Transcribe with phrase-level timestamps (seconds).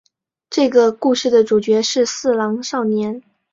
[0.49, 3.21] 这个故事的主角是四郎少年。